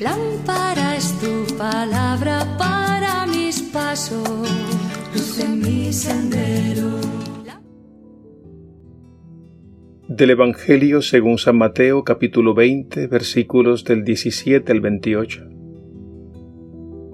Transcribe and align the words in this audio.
Lámpara 0.00 0.96
es 0.96 1.12
tu 1.20 1.56
palabra 1.58 2.56
para 2.56 3.26
mis 3.26 3.60
pasos, 3.60 4.48
luz 5.12 5.38
en 5.38 5.60
mi 5.60 5.92
sendero. 5.92 6.98
Del 10.08 10.30
Evangelio 10.30 11.02
según 11.02 11.36
San 11.36 11.58
Mateo 11.58 12.04
capítulo 12.04 12.54
20 12.54 13.06
versículos 13.08 13.84
del 13.84 14.02
17 14.02 14.72
al 14.72 14.80
28. 14.80 15.42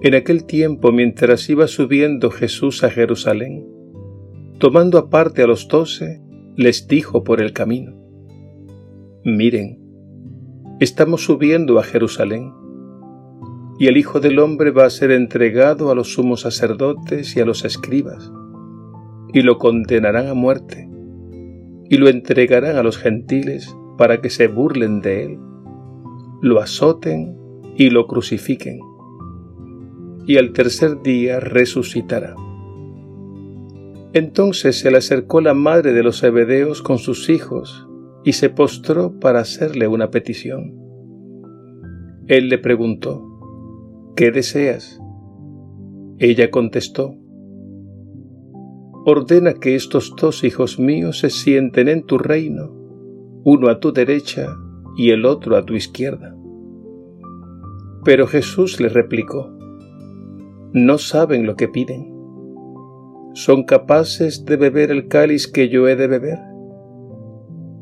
En 0.03 0.15
aquel 0.15 0.45
tiempo, 0.45 0.93
mientras 0.93 1.49
iba 1.49 1.67
subiendo 1.67 2.31
Jesús 2.31 2.81
a 2.85 2.89
Jerusalén, 2.89 3.65
tomando 4.57 4.97
aparte 4.97 5.43
a 5.43 5.47
los 5.47 5.67
doce, 5.67 6.21
les 6.55 6.87
dijo 6.87 7.25
por 7.25 7.41
el 7.41 7.51
camino, 7.51 7.93
Miren, 9.25 9.86
estamos 10.79 11.23
subiendo 11.23 11.79
a 11.79 11.83
Jerusalén, 11.83 12.53
y 13.79 13.87
el 13.87 13.97
Hijo 13.97 14.19
del 14.19 14.39
Hombre 14.39 14.71
va 14.71 14.85
a 14.85 14.89
ser 14.89 15.11
entregado 15.11 15.91
a 15.91 15.95
los 15.95 16.13
sumos 16.13 16.41
sacerdotes 16.41 17.35
y 17.35 17.39
a 17.39 17.45
los 17.45 17.63
escribas, 17.65 18.31
y 19.33 19.41
lo 19.41 19.57
condenarán 19.57 20.27
a 20.27 20.33
muerte, 20.33 20.89
y 21.89 21.97
lo 21.97 22.09
entregarán 22.09 22.75
a 22.75 22.83
los 22.83 22.97
gentiles 22.97 23.75
para 23.97 24.21
que 24.21 24.29
se 24.29 24.47
burlen 24.47 25.01
de 25.01 25.25
él, 25.25 25.39
lo 26.41 26.59
azoten 26.59 27.37
y 27.75 27.89
lo 27.89 28.07
crucifiquen 28.07 28.79
y 30.27 30.37
al 30.37 30.51
tercer 30.51 31.01
día 31.01 31.39
resucitará. 31.39 32.35
Entonces 34.13 34.77
se 34.77 34.91
le 34.91 34.97
acercó 34.97 35.41
la 35.41 35.53
madre 35.53 35.93
de 35.93 36.03
los 36.03 36.19
Zebedeos 36.19 36.81
con 36.81 36.97
sus 36.99 37.29
hijos 37.29 37.86
y 38.27 38.33
se 38.33 38.49
postró 38.49 39.21
para 39.21 39.39
hacerle 39.39 39.87
una 39.87 40.11
petición. 40.11 40.75
Él 42.27 42.49
le 42.49 42.57
preguntó, 42.57 43.23
¿qué 44.17 44.31
deseas? 44.31 44.99
Ella 46.19 46.51
contestó, 46.51 47.15
ordena 49.05 49.53
que 49.53 49.75
estos 49.75 50.13
dos 50.13 50.43
hijos 50.43 50.77
míos 50.77 51.19
se 51.19 51.29
sienten 51.29 51.87
en 51.87 52.03
tu 52.03 52.17
reino, 52.17 52.69
uno 53.45 53.69
a 53.69 53.79
tu 53.79 53.93
derecha 53.93 54.53
y 54.97 55.11
el 55.11 55.23
otro 55.23 55.55
a 55.55 55.65
tu 55.65 55.75
izquierda. 55.75 56.35
Pero 58.03 58.27
Jesús 58.27 58.81
le 58.81 58.89
replicó, 58.89 59.57
no 60.73 60.97
saben 60.97 61.45
lo 61.45 61.55
que 61.55 61.69
piden. 61.69 62.13
¿Son 63.35 63.63
capaces 63.63 64.43
de 64.43 64.57
beber 64.57 64.91
el 64.91 65.07
cáliz 65.07 65.47
que 65.47 65.69
yo 65.69 65.87
he 65.87 65.95
de 65.95 66.07
beber? 66.07 66.46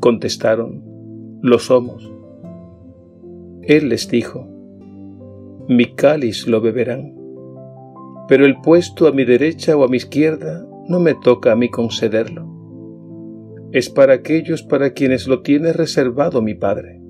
Contestaron, 0.06 0.84
lo 1.42 1.58
somos. 1.58 2.08
Él 3.64 3.90
les 3.90 4.08
dijo, 4.08 4.48
mi 5.68 5.96
cáliz 5.96 6.46
lo 6.46 6.62
beberán, 6.62 7.16
pero 8.28 8.46
el 8.46 8.62
puesto 8.62 9.08
a 9.08 9.12
mi 9.12 9.26
derecha 9.26 9.76
o 9.76 9.84
a 9.84 9.88
mi 9.88 9.98
izquierda 9.98 10.64
no 10.88 11.00
me 11.00 11.16
toca 11.16 11.54
a 11.54 11.56
mí 11.56 11.70
concederlo. 11.72 12.48
Es 13.72 13.90
para 13.90 14.14
aquellos 14.14 14.62
para 14.62 14.92
quienes 14.94 15.26
lo 15.26 15.42
tiene 15.42 15.74
reservado 15.74 16.44
mi 16.44 16.54
Padre. 16.54 17.02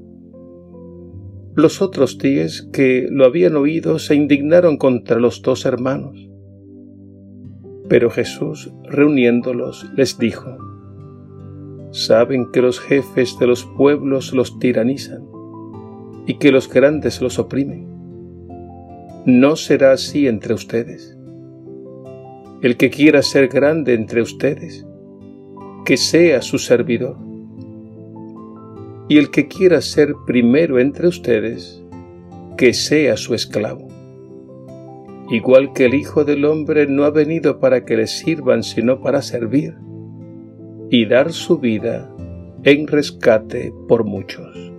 Los 1.54 1.82
otros 1.82 2.18
diez 2.18 2.62
que 2.72 3.10
lo 3.12 3.26
habían 3.26 3.58
oído 3.58 4.00
se 4.00 4.16
indignaron 4.16 4.78
contra 4.78 5.20
los 5.20 5.42
dos 5.42 5.66
hermanos. 5.66 6.30
Pero 7.90 8.10
Jesús, 8.10 8.72
reuniéndolos, 8.86 9.86
les 9.98 10.18
dijo, 10.18 10.55
Saben 11.96 12.52
que 12.52 12.62
los 12.62 12.82
jefes 12.82 13.40
de 13.40 13.48
los 13.48 13.64
pueblos 13.64 14.34
los 14.34 14.60
tiranizan 14.60 15.24
y 16.26 16.34
que 16.34 16.52
los 16.52 16.70
grandes 16.70 17.22
los 17.22 17.40
oprimen. 17.40 17.88
No 19.26 19.56
será 19.56 19.94
así 19.94 20.28
entre 20.28 20.54
ustedes. 20.54 21.18
El 22.62 22.76
que 22.76 22.90
quiera 22.90 23.22
ser 23.22 23.48
grande 23.48 23.94
entre 23.94 24.22
ustedes, 24.22 24.86
que 25.86 25.96
sea 25.96 26.42
su 26.42 26.60
servidor 26.60 27.16
y 29.08 29.18
el 29.18 29.32
que 29.32 29.48
quiera 29.48 29.80
ser 29.80 30.16
primero 30.28 30.80
entre 30.80 31.08
ustedes, 31.08 31.82
que 32.58 32.74
sea 32.74 33.16
su 33.16 33.34
esclavo. 33.34 33.88
Igual 35.30 35.72
que 35.72 35.86
el 35.86 35.94
Hijo 35.94 36.26
del 36.26 36.44
Hombre 36.44 36.88
no 36.88 37.06
ha 37.06 37.10
venido 37.10 37.62
para 37.62 37.86
que 37.86 37.96
le 37.96 38.08
sirvan, 38.08 38.64
sino 38.64 39.00
para 39.00 39.22
servir 39.22 39.76
y 40.90 41.06
dar 41.06 41.34
su 41.34 41.58
vida 41.58 42.10
en 42.64 42.88
rescate 42.88 43.74
por 43.88 44.04
muchos. 44.04 44.72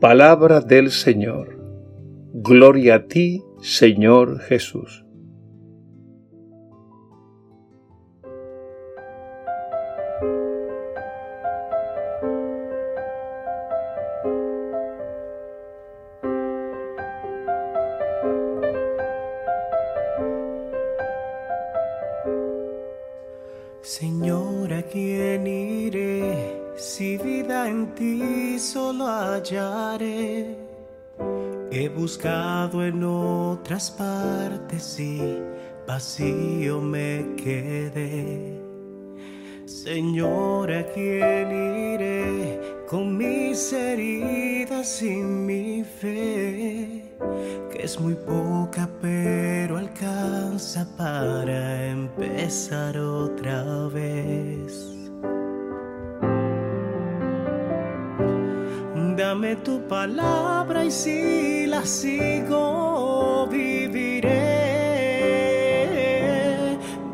Palabra 0.00 0.60
del 0.60 0.90
Señor. 0.90 1.58
Gloria 2.32 2.96
a 2.96 3.06
ti, 3.06 3.42
Señor 3.60 4.40
Jesús. 4.40 5.03
Ti 28.34 28.58
solo 28.58 29.06
hallaré? 29.06 30.56
He 31.70 31.88
buscado 31.88 32.84
en 32.84 33.02
otras 33.02 33.90
partes 33.90 34.98
y 34.98 35.42
vacío 35.86 36.80
me 36.80 37.34
quedé. 37.36 38.60
Señor, 39.66 40.70
¿a 40.72 40.84
quién 40.92 41.50
iré 41.94 42.60
con 42.88 43.16
mis 43.16 43.72
heridas 43.72 45.02
y 45.02 45.16
mi 45.16 45.84
fe? 45.84 47.16
Que 47.70 47.82
es 47.82 47.98
muy 47.98 48.14
poca, 48.14 48.88
pero 49.00 49.78
alcanza 49.78 50.86
para 50.96 51.86
empezar 51.86 52.96
otra 52.98 53.88
vez. 53.88 55.03
Dame 59.34 59.56
tu 59.56 59.80
palabra 59.88 60.84
y 60.84 60.92
si 60.92 61.66
la 61.66 61.84
sigo 61.84 63.48
viviré. 63.50 64.30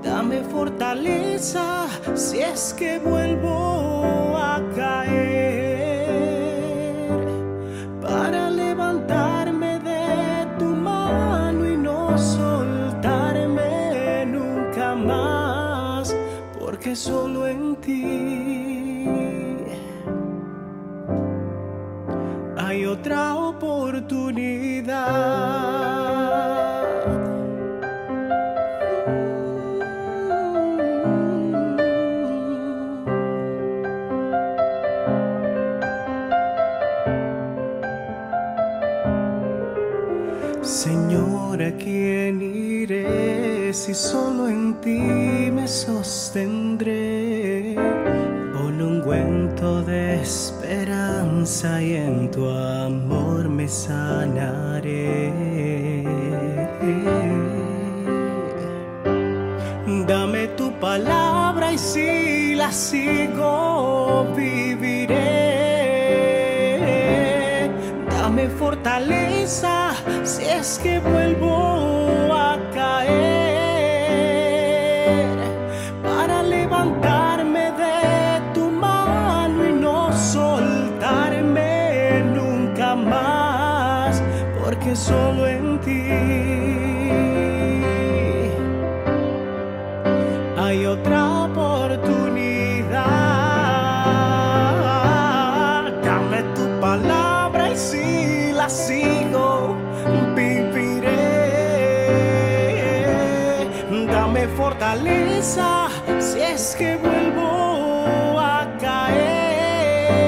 Dame 0.03 0.42
fortaleza 0.42 1.86
si 2.14 2.41
es 2.41 2.75
que 2.75 2.98
vuelvo 2.98 4.36
a 4.36 4.60
caer. 4.76 5.88
Para 8.03 8.50
levantarme 8.50 9.78
de 9.78 10.47
tu 10.58 10.66
mano 10.66 11.66
y 11.66 11.78
no 11.78 12.19
soltarme 12.19 14.26
nunca 14.26 14.94
más. 14.94 16.14
Porque 16.58 16.94
solo 16.94 17.39
si 43.72 43.94
solo 43.94 44.49
en 44.49 44.75
ti 44.81 45.50
me 45.52 45.69
sostendré? 45.69 46.96
Pon 48.52 48.81
un 48.81 48.82
ungüento 48.82 49.82
de 49.82 50.20
esperanza 50.20 51.81
y 51.81 51.94
en 51.94 52.31
tu 52.31 52.49
amor 52.49 53.49
me 53.49 53.69
sanaré. 53.69 55.32
Dame 60.06 60.49
tu 60.56 60.72
palabra 60.81 61.72
y 61.72 61.78
si 61.78 62.55
la 62.56 62.72
sigo 62.72 64.26
viviré. 64.34 65.20
Dame 68.11 68.49
fortaleza 68.49 69.93
si 70.25 70.44
es 70.44 70.81
que 70.82 70.99
vuelvo 70.99 71.80
si 97.81 98.53
la 98.53 98.69
sigo, 98.69 99.77
viviré. 100.37 101.17
Dame 104.12 104.47
fortaleza 104.49 105.88
si 106.19 106.41
es 106.41 106.77
que 106.79 106.97
vuelvo 106.97 108.38
a 108.38 108.67
caer. 108.81 110.21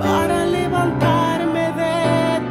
Para 0.00 0.38
levantarme 0.58 1.64
de 1.82 1.96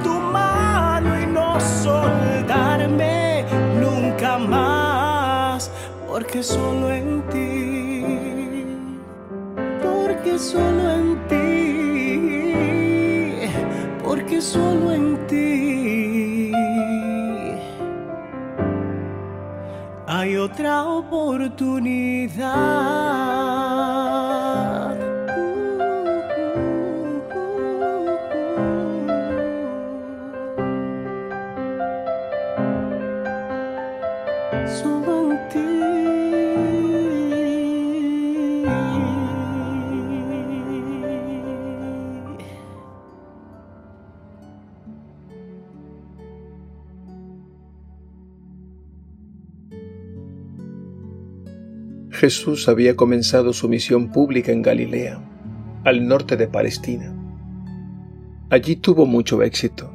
tu 0.03 0.13
mano 0.37 1.09
y 1.21 1.25
no 1.25 1.59
soltarme 1.59 3.45
nunca 3.81 4.37
más. 4.37 5.71
Porque 6.07 6.41
solo 6.41 6.85
en 6.91 7.21
ti, 7.31 8.65
porque 9.83 10.39
solo 10.39 10.76
otra 20.57 20.83
oportunidad. 20.85 22.47
Jesús 52.17 52.67
había 52.67 52.95
comenzado 52.95 53.53
su 53.53 53.69
misión 53.69 54.11
pública 54.11 54.51
en 54.51 54.63
Galilea, 54.63 55.19
al 55.83 56.07
norte 56.07 56.35
de 56.35 56.47
Palestina. 56.47 57.13
Allí 58.49 58.75
tuvo 58.75 59.05
mucho 59.05 59.43
éxito. 59.43 59.93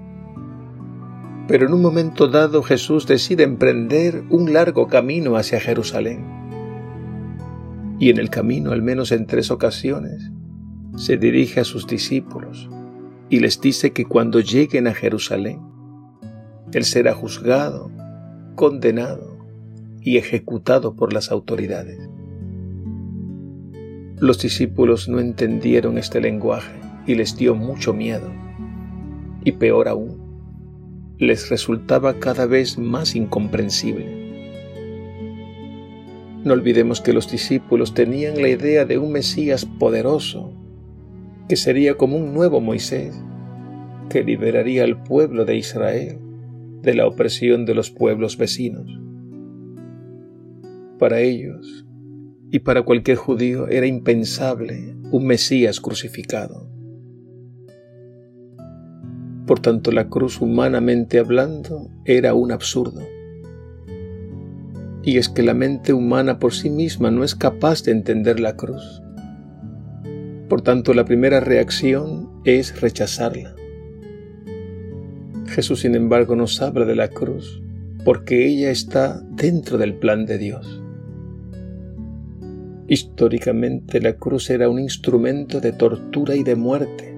Pero 1.48 1.66
en 1.66 1.74
un 1.74 1.82
momento 1.82 2.28
dado 2.28 2.62
Jesús 2.62 3.08
decide 3.08 3.42
emprender 3.42 4.22
un 4.30 4.52
largo 4.52 4.86
camino 4.86 5.34
hacia 5.34 5.58
Jerusalén. 5.58 6.24
Y 7.98 8.10
en 8.10 8.18
el 8.18 8.30
camino, 8.30 8.70
al 8.70 8.82
menos 8.82 9.10
en 9.10 9.26
tres 9.26 9.50
ocasiones, 9.50 10.30
se 10.94 11.16
dirige 11.16 11.58
a 11.58 11.64
sus 11.64 11.88
discípulos 11.88 12.70
y 13.30 13.40
les 13.40 13.60
dice 13.60 13.92
que 13.92 14.04
cuando 14.04 14.38
lleguen 14.38 14.86
a 14.86 14.94
Jerusalén, 14.94 15.60
Él 16.72 16.84
será 16.84 17.14
juzgado, 17.14 17.90
condenado 18.54 19.38
y 20.00 20.18
ejecutado 20.18 20.94
por 20.94 21.12
las 21.12 21.32
autoridades. 21.32 22.11
Los 24.22 24.38
discípulos 24.38 25.08
no 25.08 25.18
entendieron 25.18 25.98
este 25.98 26.20
lenguaje 26.20 26.78
y 27.08 27.16
les 27.16 27.36
dio 27.36 27.56
mucho 27.56 27.92
miedo. 27.92 28.30
Y 29.42 29.50
peor 29.50 29.88
aún, 29.88 31.16
les 31.18 31.50
resultaba 31.50 32.20
cada 32.20 32.46
vez 32.46 32.78
más 32.78 33.16
incomprensible. 33.16 34.06
No 36.44 36.52
olvidemos 36.52 37.00
que 37.00 37.12
los 37.12 37.32
discípulos 37.32 37.94
tenían 37.94 38.40
la 38.40 38.48
idea 38.48 38.84
de 38.84 38.96
un 38.96 39.10
Mesías 39.10 39.66
poderoso, 39.66 40.52
que 41.48 41.56
sería 41.56 41.96
como 41.96 42.16
un 42.16 42.32
nuevo 42.32 42.60
Moisés, 42.60 43.20
que 44.08 44.22
liberaría 44.22 44.84
al 44.84 45.02
pueblo 45.02 45.44
de 45.44 45.56
Israel 45.56 46.20
de 46.80 46.94
la 46.94 47.08
opresión 47.08 47.66
de 47.66 47.74
los 47.74 47.90
pueblos 47.90 48.38
vecinos. 48.38 48.86
Para 51.00 51.18
ellos 51.18 51.84
y 52.52 52.58
para 52.58 52.82
cualquier 52.82 53.16
judío 53.16 53.66
era 53.68 53.86
impensable 53.86 54.94
un 55.10 55.26
Mesías 55.26 55.80
crucificado. 55.80 56.68
Por 59.46 59.60
tanto, 59.60 59.90
la 59.90 60.10
cruz 60.10 60.38
humanamente 60.38 61.18
hablando 61.18 61.90
era 62.04 62.34
un 62.34 62.52
absurdo. 62.52 63.00
Y 65.02 65.16
es 65.16 65.30
que 65.30 65.42
la 65.42 65.54
mente 65.54 65.94
humana 65.94 66.38
por 66.38 66.52
sí 66.52 66.68
misma 66.68 67.10
no 67.10 67.24
es 67.24 67.34
capaz 67.34 67.84
de 67.84 67.92
entender 67.92 68.38
la 68.38 68.54
cruz. 68.54 69.02
Por 70.50 70.60
tanto, 70.60 70.92
la 70.92 71.06
primera 71.06 71.40
reacción 71.40 72.28
es 72.44 72.82
rechazarla. 72.82 73.56
Jesús, 75.46 75.80
sin 75.80 75.94
embargo, 75.94 76.36
nos 76.36 76.60
habla 76.60 76.84
de 76.84 76.96
la 76.96 77.08
cruz 77.08 77.62
porque 78.04 78.46
ella 78.46 78.70
está 78.70 79.22
dentro 79.30 79.78
del 79.78 79.94
plan 79.94 80.26
de 80.26 80.36
Dios. 80.36 80.82
Históricamente 82.92 84.02
la 84.02 84.16
cruz 84.16 84.50
era 84.50 84.68
un 84.68 84.78
instrumento 84.78 85.62
de 85.62 85.72
tortura 85.72 86.36
y 86.36 86.42
de 86.42 86.56
muerte. 86.56 87.16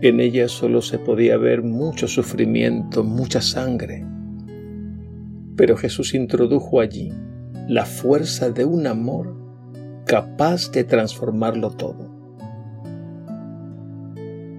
En 0.00 0.20
ella 0.20 0.46
solo 0.46 0.80
se 0.80 1.00
podía 1.00 1.36
ver 1.36 1.64
mucho 1.64 2.06
sufrimiento, 2.06 3.02
mucha 3.02 3.40
sangre. 3.40 4.06
Pero 5.56 5.76
Jesús 5.76 6.14
introdujo 6.14 6.78
allí 6.78 7.12
la 7.66 7.84
fuerza 7.84 8.50
de 8.50 8.64
un 8.64 8.86
amor 8.86 9.34
capaz 10.06 10.70
de 10.70 10.84
transformarlo 10.84 11.72
todo. 11.72 12.08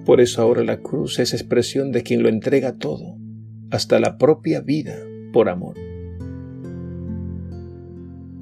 Por 0.03 0.19
eso 0.19 0.41
ahora 0.41 0.65
la 0.65 0.81
cruz 0.81 1.19
es 1.19 1.33
expresión 1.33 1.93
de 1.93 2.03
quien 2.03 2.21
lo 2.21 2.27
entrega 2.27 2.75
todo, 2.75 3.15
hasta 3.71 3.97
la 4.01 4.17
propia 4.17 4.59
vida, 4.59 4.97
por 5.31 5.47
amor. 5.47 5.88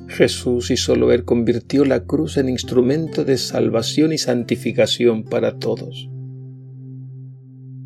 Jesús 0.07 0.71
y 0.71 0.77
solo 0.77 1.11
Él 1.11 1.25
convirtió 1.25 1.83
la 1.83 2.05
cruz 2.05 2.37
en 2.37 2.49
instrumento 2.49 3.25
de 3.25 3.37
salvación 3.37 4.13
y 4.13 4.17
santificación 4.17 5.23
para 5.23 5.59
todos. 5.59 6.09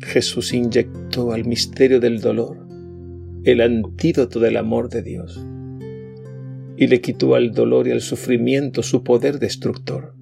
Jesús 0.00 0.52
inyectó 0.52 1.32
al 1.32 1.44
misterio 1.44 2.00
del 2.00 2.20
dolor 2.20 2.66
el 3.44 3.60
antídoto 3.60 4.38
del 4.38 4.56
amor 4.56 4.88
de 4.88 5.02
Dios 5.02 5.44
y 6.76 6.86
le 6.86 7.00
quitó 7.00 7.34
al 7.34 7.52
dolor 7.52 7.88
y 7.88 7.90
al 7.90 8.00
sufrimiento 8.00 8.82
su 8.82 9.02
poder 9.02 9.38
destructor. 9.38 10.14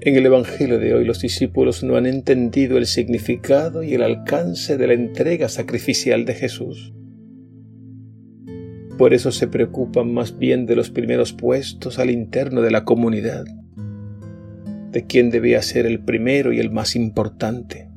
En 0.00 0.16
el 0.16 0.26
Evangelio 0.26 0.78
de 0.78 0.94
hoy 0.94 1.04
los 1.04 1.20
discípulos 1.20 1.82
no 1.82 1.96
han 1.96 2.06
entendido 2.06 2.76
el 2.76 2.86
significado 2.86 3.82
y 3.82 3.94
el 3.94 4.02
alcance 4.02 4.76
de 4.76 4.86
la 4.86 4.92
entrega 4.92 5.48
sacrificial 5.48 6.26
de 6.26 6.34
Jesús. 6.34 6.92
Por 8.98 9.12
eso 9.12 9.32
se 9.32 9.48
preocupan 9.48 10.14
más 10.14 10.38
bien 10.38 10.66
de 10.66 10.76
los 10.76 10.90
primeros 10.90 11.32
puestos 11.32 11.98
al 11.98 12.10
interno 12.10 12.60
de 12.60 12.70
la 12.70 12.84
comunidad, 12.84 13.44
de 14.92 15.06
quién 15.06 15.30
debía 15.30 15.62
ser 15.62 15.84
el 15.86 15.98
primero 15.98 16.52
y 16.52 16.60
el 16.60 16.70
más 16.70 16.94
importante. 16.94 17.88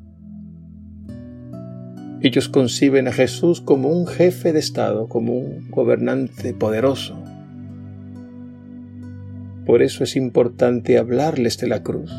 Ellos 2.20 2.50
conciben 2.50 3.08
a 3.08 3.12
Jesús 3.12 3.62
como 3.62 3.90
un 3.90 4.08
jefe 4.08 4.54
de 4.54 4.60
Estado, 4.60 5.08
como 5.08 5.34
un 5.34 5.70
gobernante 5.70 6.56
poderoso. 6.56 7.16
Por 9.68 9.84
eso 9.84 10.04
es 10.04 10.16
importante 10.16 10.98
hablarles 10.98 11.60
de 11.60 11.68
la 11.68 11.84
cruz. 11.84 12.12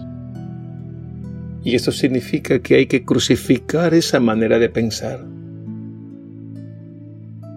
Y 1.64 1.74
esto 1.74 1.90
significa 1.90 2.60
que 2.60 2.76
hay 2.76 2.86
que 2.86 3.04
crucificar 3.04 3.92
esa 3.92 4.20
manera 4.20 4.60
de 4.60 4.68
pensar. 4.68 5.26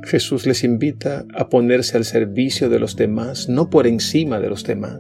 Jesús 0.04 0.46
les 0.48 0.64
invita 0.64 1.26
a 1.36 1.50
ponerse 1.50 1.98
al 1.98 2.06
servicio 2.06 2.70
de 2.70 2.80
los 2.80 2.96
demás, 2.96 3.50
no 3.50 3.70
por 3.70 3.86
encima 3.86 4.40
de 4.40 4.50
los 4.50 4.64
demás. 4.64 5.00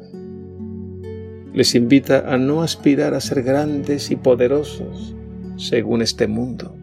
Les 1.53 1.75
invita 1.75 2.31
a 2.31 2.37
no 2.37 2.61
aspirar 2.61 3.13
a 3.13 3.21
ser 3.21 3.43
grandes 3.43 4.11
y 4.11 4.15
poderosos 4.15 5.15
según 5.57 6.01
este 6.01 6.27
mundo, 6.27 6.75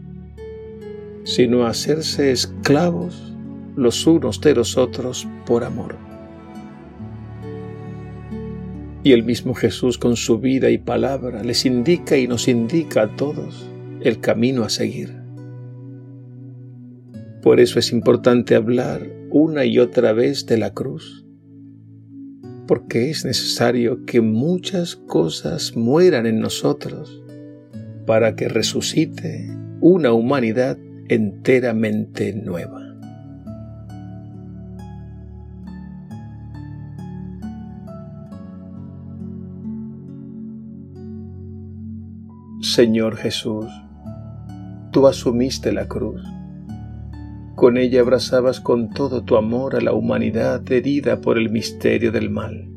sino 1.25 1.65
a 1.65 1.71
hacerse 1.71 2.33
esclavos 2.33 3.35
los 3.77 4.07
unos 4.07 4.41
de 4.41 4.55
los 4.55 4.77
otros 4.77 5.27
por 5.47 5.65
amor. 5.65 5.97
Y 9.05 9.13
el 9.13 9.23
mismo 9.23 9.55
Jesús 9.55 9.97
con 9.97 10.17
su 10.17 10.39
vida 10.39 10.71
y 10.71 10.79
palabra 10.79 11.43
les 11.45 11.65
indica 11.65 12.19
y 12.19 12.27
nos 12.27 12.49
indica 12.49 13.03
a 13.03 13.17
todos 13.17 13.71
el 14.01 14.21
camino 14.21 14.65
a 14.65 14.69
seguir. 14.69 15.18
Por 17.43 17.61
eso 17.61 17.79
es 17.79 17.93
importante 17.93 18.55
hablar 18.55 19.07
una 19.31 19.65
y 19.65 19.79
otra 19.79 20.13
vez 20.13 20.47
de 20.47 20.59
la 20.59 20.75
cruz, 20.75 21.25
porque 22.67 23.11
es 23.11 23.25
necesario 23.25 24.05
que 24.05 24.21
muchas 24.21 24.97
cosas 24.97 25.77
mueran 25.77 26.27
en 26.27 26.41
nosotros 26.41 27.23
para 28.07 28.35
que 28.35 28.49
resucite 28.49 29.49
una 29.81 30.13
humanidad 30.13 30.79
enteramente 31.09 32.33
nueva. 32.33 32.89
Señor 42.61 43.17
Jesús, 43.17 43.67
tú 44.91 45.07
asumiste 45.07 45.73
la 45.73 45.87
cruz. 45.87 46.23
Con 47.59 47.77
ella 47.77 48.03
abrazabas 48.03 48.61
con 48.61 48.91
todo 48.91 49.25
tu 49.25 49.35
amor 49.35 49.75
a 49.75 49.81
la 49.81 49.93
humanidad 49.93 50.63
herida 50.71 51.21
por 51.21 51.39
el 51.39 51.51
misterio 51.51 52.13
del 52.13 52.31
mal. 52.31 52.69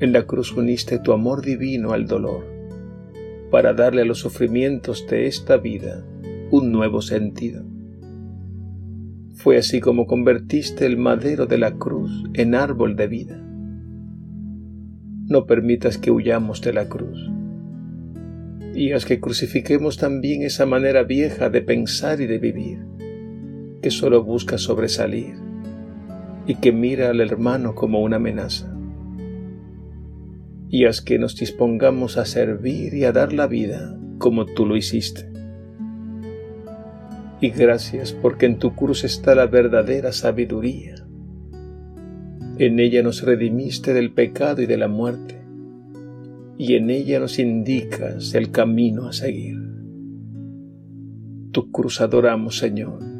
En 0.00 0.14
la 0.14 0.22
cruz 0.22 0.56
uniste 0.56 0.98
tu 0.98 1.12
amor 1.12 1.42
divino 1.42 1.92
al 1.92 2.06
dolor, 2.06 2.46
para 3.50 3.74
darle 3.74 4.00
a 4.00 4.06
los 4.06 4.20
sufrimientos 4.20 5.06
de 5.10 5.26
esta 5.26 5.58
vida 5.58 6.06
un 6.50 6.72
nuevo 6.72 7.02
sentido. 7.02 7.66
Fue 9.34 9.58
así 9.58 9.78
como 9.78 10.06
convertiste 10.06 10.86
el 10.86 10.96
madero 10.96 11.44
de 11.44 11.58
la 11.58 11.72
cruz 11.72 12.24
en 12.32 12.54
árbol 12.54 12.96
de 12.96 13.08
vida. 13.08 13.38
No 15.26 15.44
permitas 15.44 15.98
que 15.98 16.10
huyamos 16.10 16.62
de 16.62 16.72
la 16.72 16.88
cruz 16.88 17.18
y 18.74 18.92
haz 18.92 19.04
que 19.04 19.20
crucifiquemos 19.20 19.98
también 19.98 20.42
esa 20.42 20.64
manera 20.64 21.02
vieja 21.02 21.50
de 21.50 21.60
pensar 21.60 22.22
y 22.22 22.26
de 22.26 22.38
vivir, 22.38 22.93
que 23.84 23.90
solo 23.90 24.24
busca 24.24 24.56
sobresalir 24.56 25.34
y 26.46 26.54
que 26.54 26.72
mira 26.72 27.10
al 27.10 27.20
hermano 27.20 27.74
como 27.74 28.00
una 28.00 28.16
amenaza. 28.16 28.74
Y 30.70 30.86
haz 30.86 31.02
que 31.02 31.18
nos 31.18 31.36
dispongamos 31.36 32.16
a 32.16 32.24
servir 32.24 32.94
y 32.94 33.04
a 33.04 33.12
dar 33.12 33.34
la 33.34 33.46
vida 33.46 33.94
como 34.16 34.46
tú 34.46 34.64
lo 34.64 34.78
hiciste. 34.78 35.30
Y 37.42 37.50
gracias 37.50 38.14
porque 38.14 38.46
en 38.46 38.58
tu 38.58 38.74
cruz 38.74 39.04
está 39.04 39.34
la 39.34 39.48
verdadera 39.48 40.12
sabiduría. 40.12 40.94
En 42.56 42.80
ella 42.80 43.02
nos 43.02 43.20
redimiste 43.20 43.92
del 43.92 44.14
pecado 44.14 44.62
y 44.62 44.66
de 44.66 44.78
la 44.78 44.88
muerte 44.88 45.44
y 46.56 46.76
en 46.76 46.88
ella 46.88 47.20
nos 47.20 47.38
indicas 47.38 48.34
el 48.34 48.50
camino 48.50 49.08
a 49.08 49.12
seguir. 49.12 49.58
Tu 51.52 51.70
cruz 51.70 52.00
adoramos, 52.00 52.56
Señor, 52.56 53.13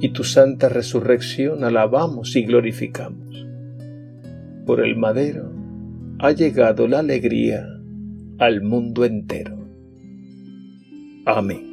y 0.00 0.10
tu 0.10 0.24
santa 0.24 0.68
resurrección 0.68 1.64
alabamos 1.64 2.36
y 2.36 2.44
glorificamos. 2.44 3.46
Por 4.66 4.84
el 4.84 4.96
madero 4.96 5.52
ha 6.18 6.32
llegado 6.32 6.88
la 6.88 7.00
alegría 7.00 7.66
al 8.38 8.62
mundo 8.62 9.04
entero. 9.04 9.56
Amén. 11.26 11.67